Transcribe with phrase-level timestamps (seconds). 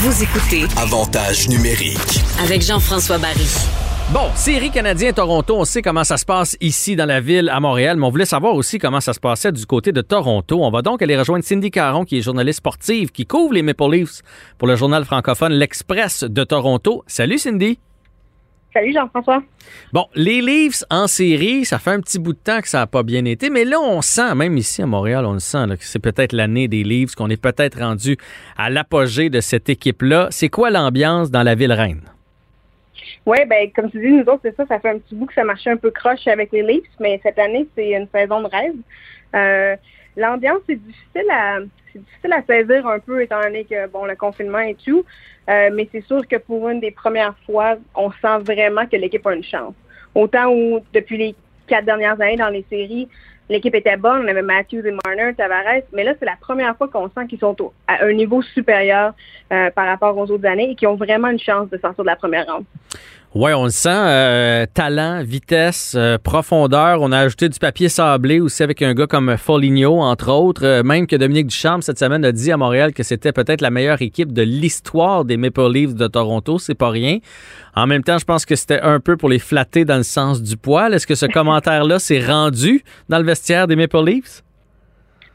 [0.00, 2.20] Vous écoutez Avantage numérique.
[2.40, 3.48] avec Jean-François Barry.
[4.12, 7.96] Bon, série canadien-Toronto, on sait comment ça se passe ici dans la ville à Montréal,
[7.96, 10.62] mais on voulait savoir aussi comment ça se passait du côté de Toronto.
[10.62, 13.90] On va donc aller rejoindre Cindy Caron, qui est journaliste sportive, qui couvre les Maple
[13.90, 14.22] Leafs
[14.56, 17.02] pour le journal francophone L'Express de Toronto.
[17.08, 17.80] Salut Cindy!
[18.74, 19.42] Salut Jean-François.
[19.92, 22.86] Bon, les Leafs en série, ça fait un petit bout de temps que ça n'a
[22.86, 25.76] pas bien été, mais là, on sent, même ici à Montréal, on le sent, là,
[25.76, 28.18] que c'est peut-être l'année des Leafs, qu'on est peut-être rendu
[28.56, 30.28] à l'apogée de cette équipe-là.
[30.30, 32.02] C'est quoi l'ambiance dans la ville reine?
[33.24, 35.34] Oui, ben comme tu dis, nous autres, c'est ça, ça fait un petit bout que
[35.34, 38.48] ça marchait un peu croche avec les Leafs, mais cette année, c'est une saison de
[38.48, 38.74] rêve.
[39.34, 39.76] Euh,
[40.18, 41.58] L'ambiance, c'est difficile à
[41.92, 45.04] c'est difficile à saisir un peu étant donné que bon le confinement et tout.
[45.48, 49.26] Euh, mais c'est sûr que pour une des premières fois, on sent vraiment que l'équipe
[49.26, 49.74] a une chance.
[50.14, 51.34] Autant où depuis les
[51.66, 53.08] quatre dernières années dans les séries,
[53.48, 56.88] l'équipe était bonne, on avait Matthews et Marner, Tavares, mais là, c'est la première fois
[56.88, 57.56] qu'on sent qu'ils sont
[57.86, 59.14] à un niveau supérieur
[59.52, 62.08] euh, par rapport aux autres années et qu'ils ont vraiment une chance de sortir de
[62.08, 62.64] la première ronde.
[63.34, 63.90] Oui, on le sent.
[63.92, 67.02] euh, talent, vitesse, euh, profondeur.
[67.02, 70.64] On a ajouté du papier sablé aussi avec un gars comme Foligno, entre autres.
[70.64, 73.70] Euh, même que Dominique Ducharme, cette semaine, a dit à Montréal que c'était peut-être la
[73.70, 76.58] meilleure équipe de l'histoire des Maple Leafs de Toronto.
[76.58, 77.18] C'est pas rien.
[77.76, 80.42] En même temps, je pense que c'était un peu pour les flatter dans le sens
[80.42, 80.94] du poil.
[80.94, 84.42] Est-ce que ce commentaire-là s'est rendu dans le vestiaire des Maple Leafs?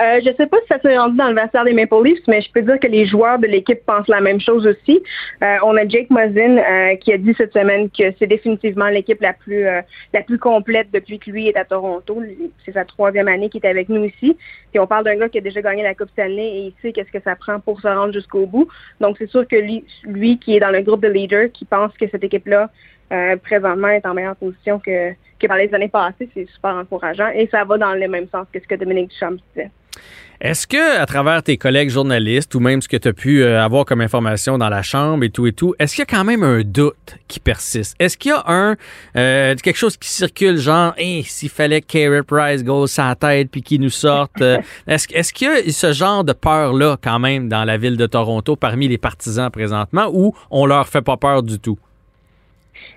[0.00, 2.42] Euh, je sais pas si ça s'est rendu dans le vestiaire des Maple Leafs, mais
[2.42, 5.02] je peux dire que les joueurs de l'équipe pensent la même chose aussi.
[5.42, 9.20] Euh, on a Jake Muzzin euh, qui a dit cette semaine que c'est définitivement l'équipe
[9.20, 9.80] la plus euh,
[10.12, 12.22] la plus complète depuis que lui est à Toronto.
[12.64, 14.36] C'est sa troisième année qu'il est avec nous ici.
[14.70, 16.92] Puis on parle d'un gars qui a déjà gagné la Coupe Stanley et il sait
[16.92, 18.68] qu'est-ce que ça prend pour se rendre jusqu'au bout.
[19.00, 21.92] Donc c'est sûr que lui, lui qui est dans le groupe de leaders, qui pense
[21.94, 22.70] que cette équipe-là
[23.12, 27.28] euh, présentement est en meilleure position que, que par les années passées, c'est super encourageant.
[27.28, 29.70] Et ça va dans le même sens que ce que Dominique Duchamp disait.
[30.40, 33.62] Est-ce que, à travers tes collègues journalistes ou même ce que tu as pu euh,
[33.62, 36.24] avoir comme information dans la chambre et tout et tout, est-ce qu'il y a quand
[36.24, 37.96] même un doute qui persiste?
[37.98, 38.76] Est-ce qu'il y a un
[39.16, 43.50] euh, quelque chose qui circule, genre, hey, s'il fallait que Carey Price go sa tête
[43.50, 47.18] puis qu'il nous sorte, euh, est-ce, est-ce qu'il y a ce genre de peur-là quand
[47.18, 51.16] même dans la ville de Toronto parmi les partisans présentement ou on leur fait pas
[51.16, 51.78] peur du tout?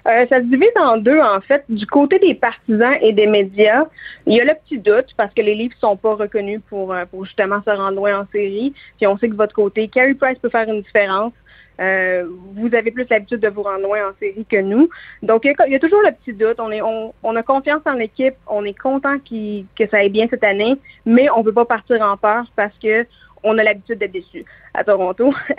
[0.09, 1.63] Euh, ça se divise en deux, en fait.
[1.69, 3.85] Du côté des partisans et des médias,
[4.25, 7.05] il y a le petit doute parce que les livres sont pas reconnus pour, euh,
[7.05, 8.73] pour justement se rendre loin en série.
[8.97, 11.33] Puis on sait que de votre côté, Carey Price peut faire une différence.
[11.79, 14.89] Euh, vous avez plus l'habitude de vous rendre loin en série que nous.
[15.21, 16.59] Donc, il y a, toujours le petit doute.
[16.59, 18.35] On, a confiance en l'équipe.
[18.47, 22.01] On est content que ça aille bien cette année, mais on ne veut pas partir
[22.01, 23.05] en peur parce que
[23.43, 24.43] on a l'habitude d'être déçus
[24.73, 25.33] à Toronto.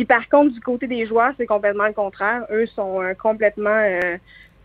[0.00, 2.46] puis par contre, du côté des joueurs, c'est complètement le contraire.
[2.50, 4.16] Eux sont euh, complètement euh,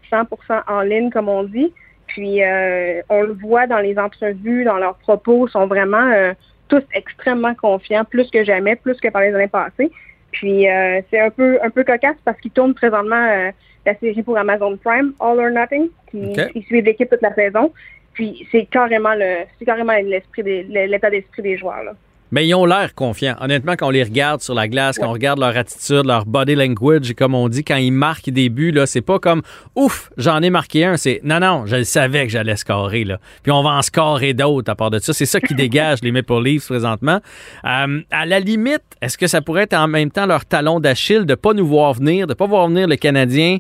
[0.10, 1.74] 100% en ligne, comme on dit.
[2.08, 6.32] Puis euh, on le voit dans les entrevues, dans leurs propos, sont vraiment euh,
[6.70, 9.92] tous extrêmement confiants, plus que jamais, plus que par les années passées.
[10.32, 13.52] Puis euh, c'est un peu un peu cocasse parce qu'ils tournent présentement euh,
[13.86, 16.54] la série pour Amazon Prime, All or Nothing, qui, Ok.
[16.54, 17.74] qui suivent l'équipe toute la saison.
[18.14, 21.92] Puis c'est carrément le c'est carrément l'esprit l'état d'esprit des joueurs là.
[22.36, 23.38] Mais ils ont l'air confiants.
[23.40, 26.54] Honnêtement, quand on les regarde sur la glace, quand on regarde leur attitude, leur body
[26.56, 29.42] language, comme on dit, quand ils marquent des buts, là, c'est pas comme
[29.74, 30.98] ouf, j'en ai marqué un.
[30.98, 33.06] C'est non, non, je le savais que j'allais scorer.
[33.06, 33.20] Là.
[33.42, 35.14] Puis on va en scorer d'autres à part de ça.
[35.14, 37.22] C'est ça qui dégage les Maple Leafs présentement.
[37.64, 41.26] Euh, à la limite, est-ce que ça pourrait être en même temps leur talon d'Achille
[41.26, 43.60] de pas nous voir venir, de pas voir venir le Canadien,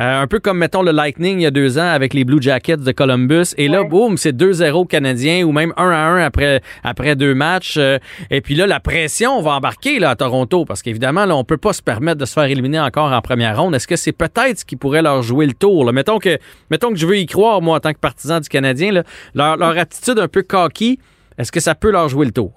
[0.00, 2.40] euh, un peu comme mettons le Lightning il y a deux ans avec les Blue
[2.40, 3.54] Jackets de Columbus.
[3.58, 3.88] Et là, Ouais.
[3.88, 7.74] boum, c'est 2-0 Canadien ou même 1 à 1 après, après deux matchs.
[7.76, 7.98] Euh,
[8.30, 11.56] et puis là, la pression va embarquer là, à Toronto parce qu'évidemment, là, on peut
[11.56, 13.74] pas se permettre de se faire éliminer encore en première ronde.
[13.74, 15.92] Est-ce que c'est peut-être ce qui pourrait leur jouer le tour?
[15.92, 16.38] Mettons, que,
[16.70, 19.02] mettons que je veux y croire, moi, en tant que partisan du Canadien,
[19.34, 20.98] leur, attitude un peu cocky,
[21.38, 22.52] est-ce que ça peut leur jouer le tour?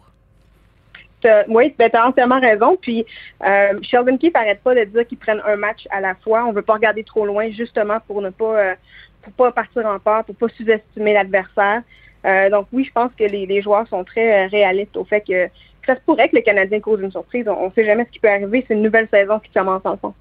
[1.49, 2.77] Oui, ben, tu as entièrement raison.
[2.79, 3.05] Puis
[3.45, 6.45] euh, Sheldon n'arrête pas de dire qu'ils prennent un match à la fois.
[6.45, 8.75] On veut pas regarder trop loin, justement pour ne pas euh,
[9.23, 11.81] pour pas partir en peur, pour pas sous-estimer l'adversaire.
[12.25, 15.47] Euh, donc oui, je pense que les, joueurs sont très euh, réalistes au fait que
[15.85, 17.45] ça se pourrait que le Canadien cause une surprise.
[17.47, 18.65] On ne sait jamais ce qui peut arriver.
[18.67, 20.13] C'est une nouvelle saison qui commence en fond.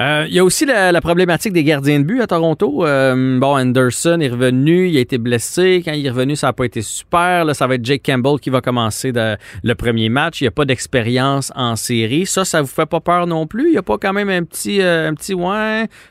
[0.00, 2.78] Euh, Il y a aussi la, problématique des gardiens de but à Toronto.
[2.78, 5.82] Bon, Anderson est revenu, il a été blessé.
[5.84, 7.44] Quand il est revenu, ça n'a pas été super.
[7.44, 10.40] Là, ça va être Jake Campbell qui va commencer le premier match.
[10.40, 12.24] Il n'y a pas d'expérience en série.
[12.24, 13.66] Ça, ça vous fait pas peur non plus?
[13.66, 15.34] Il n'y a pas quand même un petit, euh, un petit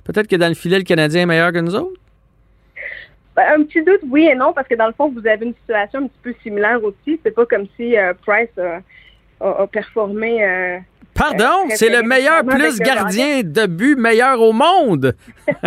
[0.03, 2.00] peut-être que dans le filet, le Canadien est meilleur que nous autres?
[3.49, 5.53] Ben, un petit doute, oui et non, parce que dans le fond, vous avez une
[5.55, 7.19] situation un petit peu similaire aussi.
[7.23, 8.79] C'est pas comme si euh, Price a,
[9.45, 10.43] a- a performé.
[10.45, 10.77] euh,
[11.13, 15.15] Pardon, Euh, c'est le meilleur plus gardien de but meilleur au monde.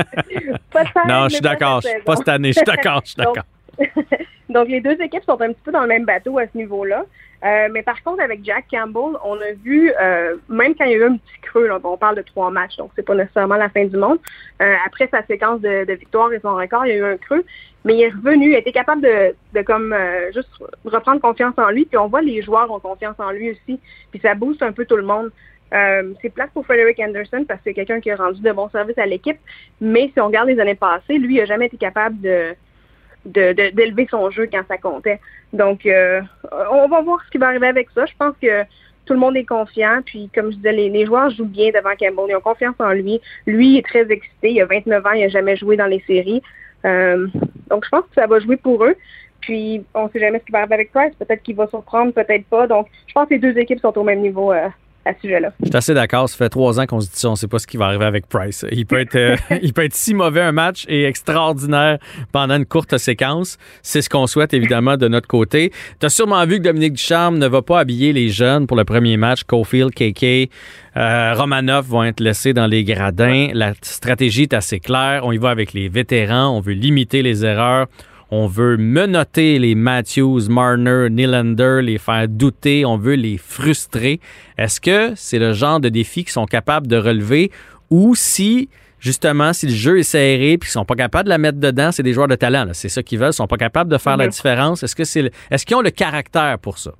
[0.72, 1.82] pas de Non, je suis d'accord.
[1.82, 2.48] cette je suis Pas cette année.
[2.52, 3.00] Je suis d'accord.
[3.04, 3.44] Je suis d'accord.
[4.48, 7.04] Donc, les deux équipes sont un petit peu dans le même bateau à ce niveau-là.
[7.44, 10.94] Euh, mais par contre, avec Jack Campbell, on a vu, euh, même quand il y
[10.94, 13.68] a eu un petit creux, on parle de trois matchs, donc c'est pas nécessairement la
[13.68, 14.18] fin du monde.
[14.62, 17.18] Euh, après sa séquence de, de victoires et son record, il y a eu un
[17.18, 17.44] creux,
[17.84, 19.94] mais il est revenu, il été capable de, de comme
[20.32, 20.48] juste
[20.86, 21.84] reprendre confiance en lui.
[21.84, 23.78] Puis on voit les joueurs ont confiance en lui aussi,
[24.10, 25.30] puis ça booste un peu tout le monde.
[25.70, 28.96] c'est plate pour Frederick Anderson parce que c'est quelqu'un qui a rendu de bons services
[28.96, 29.38] à l'équipe,
[29.82, 32.54] mais si on regarde les années passées, lui, il n'a jamais été capable de
[33.24, 35.20] d'élever son jeu quand ça comptait.
[35.52, 36.20] Donc, euh,
[36.70, 38.06] on va voir ce qui va arriver avec ça.
[38.06, 38.64] Je pense que
[39.06, 40.00] tout le monde est confiant.
[40.04, 42.26] Puis, comme je disais, les, joueurs jouent bien devant Campbell.
[42.30, 43.20] Ils ont confiance en lui.
[43.46, 44.52] Lui est très excité.
[44.52, 45.12] Il a 29 ans.
[45.12, 46.42] Il n'a jamais joué dans les séries.
[46.84, 47.26] Euh,
[47.70, 48.96] donc, je pense que ça va jouer pour eux.
[49.40, 51.14] Puis, on ne sait jamais ce qui va arriver avec Price.
[51.18, 52.66] Peut-être qu'il va surprendre, peut-être pas.
[52.66, 54.68] Donc, je pense que les deux équipes sont au même niveau euh,
[55.04, 55.52] à ce sujet-là.
[55.60, 56.28] Je suis assez d'accord.
[56.28, 57.28] Ça fait trois ans qu'on se dit ça.
[57.28, 58.64] On ne sait pas ce qui va arriver avec Price.
[58.70, 61.98] Il peut être, euh, il peut être si mauvais un match et extraordinaire
[62.32, 63.58] pendant une courte séquence.
[63.82, 65.72] C'est ce qu'on souhaite évidemment de notre côté.
[66.00, 68.84] Tu as sûrement vu que Dominique Ducharme ne va pas habiller les jeunes pour le
[68.84, 69.44] premier match.
[69.44, 70.50] Cofield, KK,
[70.96, 73.48] euh, Romanov vont être laissés dans les gradins.
[73.52, 75.22] La stratégie est assez claire.
[75.24, 76.56] On y va avec les vétérans.
[76.56, 77.86] On veut limiter les erreurs.
[78.30, 82.84] On veut menotter les Matthews, Marner, Nylander, les faire douter.
[82.84, 84.20] On veut les frustrer.
[84.58, 87.50] Est-ce que c'est le genre de défi qu'ils sont capables de relever
[87.90, 88.68] ou si
[89.04, 91.92] justement, si le jeu est serré et qu'ils sont pas capables de la mettre dedans,
[91.92, 92.68] c'est des joueurs de talent.
[92.72, 93.30] C'est ça qu'ils veulent.
[93.30, 94.30] Ils sont pas capables de faire la mhm.
[94.30, 94.82] différence.
[94.82, 96.92] Est-ce que c'est, est-ce qu'ils ont le caractère pour ça?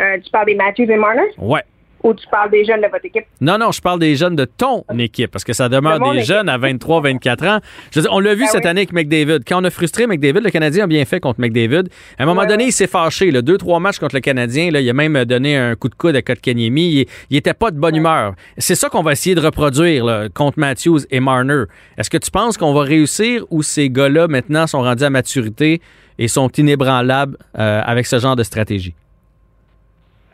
[0.00, 1.22] Euh, tu parles des Matthews et Marner?
[1.38, 1.62] Ouais.
[2.02, 3.24] Ou tu parles des jeunes de votre équipe?
[3.40, 6.48] Non, non, je parle des jeunes de ton équipe, parce que ça demeure des jeunes
[6.48, 7.58] à 23, 24 ans.
[7.92, 9.40] Je on l'a vu ben cette année avec McDavid.
[9.46, 11.88] Quand on a frustré McDavid, le Canadien a bien fait contre McDavid.
[12.18, 13.30] À un moment donné, il s'est fâché.
[13.30, 15.94] Le deux, trois matchs contre le Canadien, là, il a même donné un coup de
[15.94, 16.92] coude à Kotkaniemi.
[16.92, 18.34] Il, il était pas de bonne humeur.
[18.58, 21.64] C'est ça qu'on va essayer de reproduire contre Matthews et Marner.
[21.96, 25.80] Est-ce que tu penses qu'on va réussir ou ces gars-là, maintenant, sont rendus à maturité
[26.18, 28.94] et sont inébranlables euh, avec ce genre de stratégie?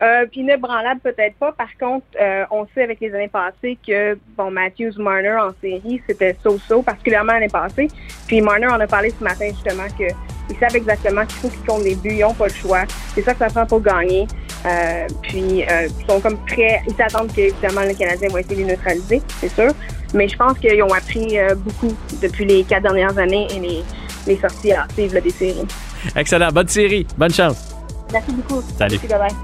[0.01, 1.51] Euh, puis inébranlable peut-être pas.
[1.51, 6.01] Par contre, euh, on sait avec les années passées que bon Matthews Marner en série
[6.07, 7.89] c'était so-so, particulièrement l'année passée.
[8.27, 10.05] Puis Marner en a parlé ce matin justement que
[10.49, 12.83] ils savent exactement qu'il faut qu'ils comptent des buts, ils n'ont pas le choix.
[13.13, 14.25] C'est ça que ça prend pour gagner.
[14.65, 18.55] Euh, puis euh, ils sont comme prêts, ils s'attendent que évidemment les Canadiens vont essayer
[18.55, 19.71] de les neutraliser, c'est sûr.
[20.13, 23.83] Mais je pense qu'ils ont appris euh, beaucoup depuis les quatre dernières années et les,
[24.27, 25.67] les sorties actives des séries.
[26.15, 27.75] Excellent, bonne série, bonne chance.
[28.11, 28.61] Merci beaucoup.
[28.77, 28.99] Salut.
[29.01, 29.35] Merci,